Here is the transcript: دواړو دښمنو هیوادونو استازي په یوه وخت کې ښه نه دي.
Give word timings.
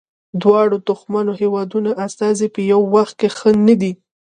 دواړو 0.41 0.77
دښمنو 0.89 1.31
هیوادونو 1.41 1.91
استازي 2.05 2.47
په 2.55 2.61
یوه 2.71 2.87
وخت 2.95 3.13
کې 3.19 3.29
ښه 3.37 3.49
نه 3.67 3.75
دي. 3.81 3.93